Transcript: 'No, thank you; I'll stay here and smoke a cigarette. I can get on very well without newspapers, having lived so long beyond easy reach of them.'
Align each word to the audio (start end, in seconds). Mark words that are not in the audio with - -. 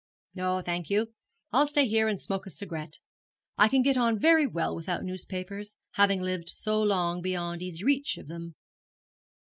'No, 0.33 0.63
thank 0.65 0.89
you; 0.89 1.13
I'll 1.51 1.67
stay 1.67 1.87
here 1.87 2.07
and 2.07 2.19
smoke 2.19 2.47
a 2.47 2.49
cigarette. 2.49 2.97
I 3.55 3.67
can 3.67 3.83
get 3.83 3.97
on 3.97 4.17
very 4.17 4.47
well 4.47 4.75
without 4.75 5.03
newspapers, 5.03 5.77
having 5.91 6.23
lived 6.23 6.49
so 6.49 6.81
long 6.81 7.21
beyond 7.21 7.61
easy 7.61 7.83
reach 7.83 8.17
of 8.17 8.27
them.' 8.27 8.55